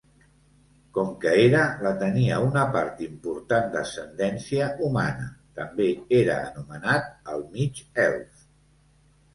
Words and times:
Com 0.97 1.11
que 1.25 1.33
era 1.41 1.59
la 1.87 1.91
tenia 2.03 2.39
una 2.45 2.63
part 2.77 3.03
important 3.09 3.69
d'ascendència 3.77 4.71
humana, 4.89 5.29
també 5.61 5.89
era 6.23 6.43
anomenat 6.49 7.17
el 7.37 7.49
mig-elf. 7.55 8.47